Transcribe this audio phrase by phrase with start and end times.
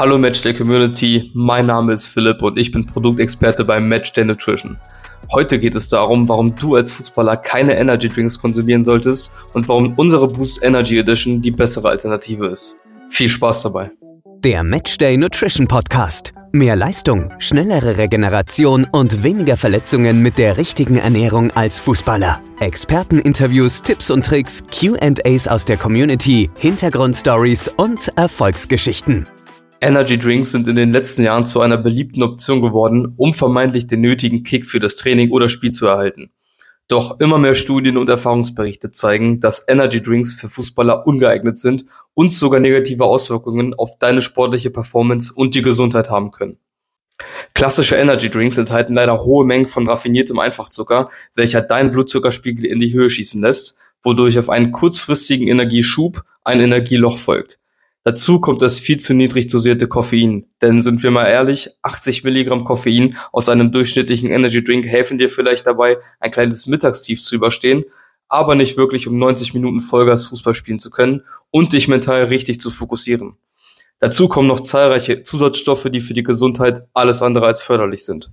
[0.00, 4.78] Hallo Matchday Community, mein Name ist Philipp und ich bin Produktexperte bei Matchday Nutrition.
[5.30, 9.92] Heute geht es darum, warum du als Fußballer keine Energy Drinks konsumieren solltest und warum
[9.98, 12.76] unsere Boost Energy Edition die bessere Alternative ist.
[13.10, 13.90] Viel Spaß dabei.
[14.42, 16.32] Der Matchday Nutrition Podcast.
[16.50, 22.40] Mehr Leistung, schnellere Regeneration und weniger Verletzungen mit der richtigen Ernährung als Fußballer.
[22.60, 29.26] Experteninterviews, Tipps und Tricks, QAs aus der Community, Hintergrundstories und Erfolgsgeschichten.
[29.82, 34.02] Energy Drinks sind in den letzten Jahren zu einer beliebten Option geworden, um vermeintlich den
[34.02, 36.30] nötigen Kick für das Training oder Spiel zu erhalten.
[36.86, 42.30] Doch immer mehr Studien und Erfahrungsberichte zeigen, dass Energy Drinks für Fußballer ungeeignet sind und
[42.30, 46.58] sogar negative Auswirkungen auf deine sportliche Performance und die Gesundheit haben können.
[47.54, 52.92] Klassische Energy Drinks enthalten leider hohe Mengen von raffiniertem Einfachzucker, welcher deinen Blutzuckerspiegel in die
[52.92, 57.59] Höhe schießen lässt, wodurch auf einen kurzfristigen Energieschub ein Energieloch folgt.
[58.02, 60.46] Dazu kommt das viel zu niedrig dosierte Koffein.
[60.62, 65.28] Denn sind wir mal ehrlich, 80 Milligramm Koffein aus einem durchschnittlichen Energy Drink helfen dir
[65.28, 67.84] vielleicht dabei, ein kleines Mittagstief zu überstehen,
[68.28, 72.60] aber nicht wirklich um 90 Minuten Vollgas Fußball spielen zu können und dich mental richtig
[72.60, 73.36] zu fokussieren.
[73.98, 78.32] Dazu kommen noch zahlreiche Zusatzstoffe, die für die Gesundheit alles andere als förderlich sind.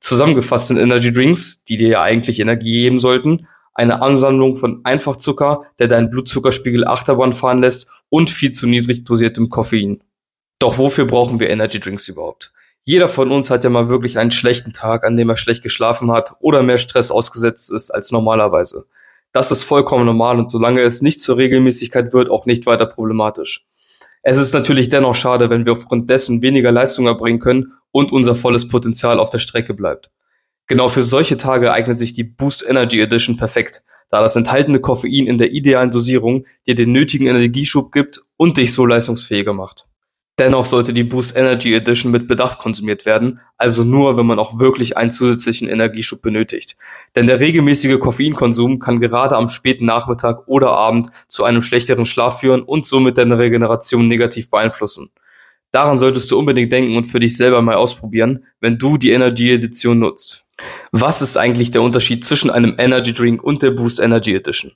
[0.00, 5.64] Zusammengefasst sind Energy Drinks, die dir ja eigentlich Energie geben sollten, eine Ansammlung von Einfachzucker,
[5.78, 10.02] der deinen Blutzuckerspiegel Achterbahn fahren lässt und viel zu niedrig dosiertem Koffein.
[10.58, 12.52] Doch wofür brauchen wir Energy Drinks überhaupt?
[12.84, 16.12] Jeder von uns hat ja mal wirklich einen schlechten Tag, an dem er schlecht geschlafen
[16.12, 18.86] hat oder mehr Stress ausgesetzt ist als normalerweise.
[19.32, 23.66] Das ist vollkommen normal und solange es nicht zur Regelmäßigkeit wird, auch nicht weiter problematisch.
[24.22, 28.36] Es ist natürlich dennoch schade, wenn wir aufgrund dessen weniger Leistung erbringen können und unser
[28.36, 30.10] volles Potenzial auf der Strecke bleibt.
[30.66, 35.26] Genau für solche Tage eignet sich die Boost Energy Edition perfekt, da das enthaltene Koffein
[35.26, 39.86] in der idealen Dosierung dir den nötigen Energieschub gibt und dich so leistungsfähiger macht.
[40.38, 44.58] Dennoch sollte die Boost Energy Edition mit Bedacht konsumiert werden, also nur, wenn man auch
[44.58, 46.76] wirklich einen zusätzlichen Energieschub benötigt.
[47.14, 52.40] Denn der regelmäßige Koffeinkonsum kann gerade am späten Nachmittag oder Abend zu einem schlechteren Schlaf
[52.40, 55.10] führen und somit deine Regeneration negativ beeinflussen.
[55.70, 59.52] Daran solltest du unbedingt denken und für dich selber mal ausprobieren, wenn du die Energy
[59.52, 60.43] Edition nutzt.
[60.92, 64.72] Was ist eigentlich der Unterschied zwischen einem Energy Drink und der Boost Energy Edition?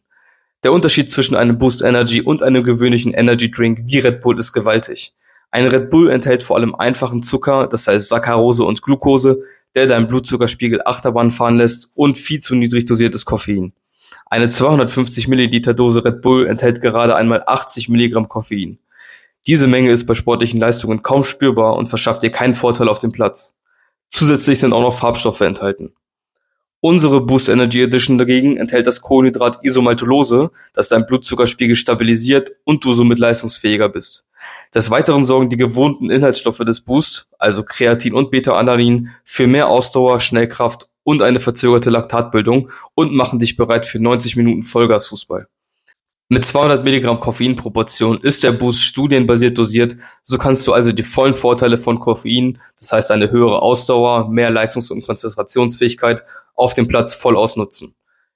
[0.65, 4.53] Der Unterschied zwischen einem Boost Energy und einem gewöhnlichen Energy Drink wie Red Bull ist
[4.53, 5.15] gewaltig.
[5.51, 9.43] Ein Red Bull enthält vor allem einfachen Zucker, das heißt Saccharose und Glucose,
[9.75, 13.73] der deinen Blutzuckerspiegel Achterbahn fahren lässt und viel zu niedrig dosiertes Koffein.
[14.27, 18.79] Eine 250 Milliliter Dose Red Bull enthält gerade einmal 80 Milligramm Koffein.
[19.47, 23.13] Diese Menge ist bei sportlichen Leistungen kaum spürbar und verschafft dir keinen Vorteil auf dem
[23.13, 23.55] Platz.
[24.09, 25.93] Zusätzlich sind auch noch Farbstoffe enthalten.
[26.81, 32.93] Unsere Boost Energy Edition dagegen enthält das Kohlenhydrat Isomaltulose, das deinen Blutzuckerspiegel stabilisiert und du
[32.93, 34.29] somit leistungsfähiger bist.
[34.73, 40.21] Des Weiteren sorgen die gewohnten Inhaltsstoffe des Boost, also Kreatin und Beta-Alanin, für mehr Ausdauer,
[40.21, 45.49] Schnellkraft und eine verzögerte Laktatbildung und machen dich bereit für 90 Minuten Vollgasfußball.
[46.31, 50.93] Mit 200 Milligramm Koffein pro Portion ist der Boost studienbasiert dosiert, so kannst du also
[50.93, 56.23] die vollen Vorteile von Koffein, das heißt eine höhere Ausdauer, mehr Leistungs- und Konzentrationsfähigkeit,
[56.55, 57.95] auf dem Platz voll ausnutzen.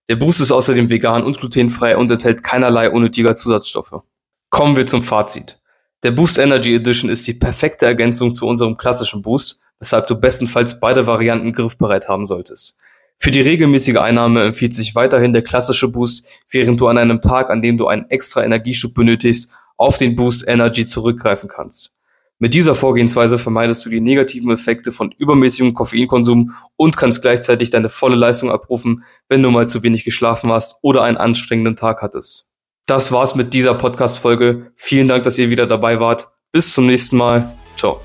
[0.09, 4.01] Der Boost ist außerdem vegan und glutenfrei und enthält keinerlei unnötiger Zusatzstoffe.
[4.49, 5.61] Kommen wir zum Fazit.
[6.03, 10.81] Der Boost Energy Edition ist die perfekte Ergänzung zu unserem klassischen Boost, weshalb du bestenfalls
[10.81, 12.79] beide Varianten griffbereit haben solltest.
[13.23, 17.51] Für die regelmäßige Einnahme empfiehlt sich weiterhin der klassische Boost, während du an einem Tag,
[17.51, 21.95] an dem du einen extra Energieschub benötigst, auf den Boost Energy zurückgreifen kannst.
[22.41, 27.91] Mit dieser Vorgehensweise vermeidest du die negativen Effekte von übermäßigem Koffeinkonsum und kannst gleichzeitig deine
[27.91, 32.47] volle Leistung abrufen, wenn du mal zu wenig geschlafen hast oder einen anstrengenden Tag hattest.
[32.87, 34.73] Das war's mit dieser Podcast-Folge.
[34.75, 36.27] Vielen Dank, dass ihr wieder dabei wart.
[36.51, 37.57] Bis zum nächsten Mal.
[37.77, 38.01] Ciao.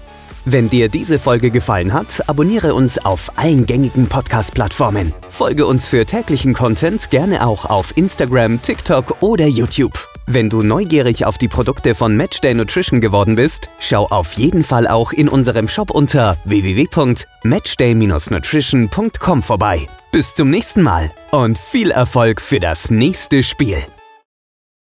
[0.50, 5.12] Wenn dir diese Folge gefallen hat, abonniere uns auf allen gängigen Podcast-Plattformen.
[5.30, 10.08] Folge uns für täglichen Content gerne auch auf Instagram, TikTok oder YouTube.
[10.25, 14.88] Wenn du neugierig auf die Produkte von Matchday Nutrition geworden bist, schau auf jeden Fall
[14.88, 19.85] auch in unserem Shop unter www.matchday-nutrition.com vorbei.
[20.14, 23.84] Bis zum nächsten Mal und viel Erfolg für das nächste Spiel.